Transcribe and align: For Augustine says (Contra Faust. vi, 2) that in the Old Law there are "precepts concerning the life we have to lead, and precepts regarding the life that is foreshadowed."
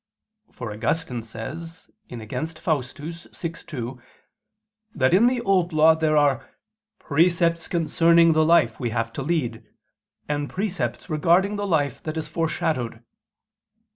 For 0.51 0.71
Augustine 0.73 1.21
says 1.21 1.87
(Contra 2.09 2.45
Faust. 2.59 2.97
vi, 2.97 3.11
2) 3.49 4.01
that 4.95 5.13
in 5.13 5.27
the 5.27 5.41
Old 5.41 5.73
Law 5.73 5.93
there 5.93 6.17
are 6.17 6.49
"precepts 6.97 7.67
concerning 7.67 8.33
the 8.33 8.43
life 8.43 8.79
we 8.79 8.89
have 8.89 9.13
to 9.13 9.21
lead, 9.21 9.63
and 10.27 10.49
precepts 10.49 11.07
regarding 11.07 11.55
the 11.55 11.67
life 11.67 12.01
that 12.01 12.17
is 12.17 12.27
foreshadowed." 12.27 13.03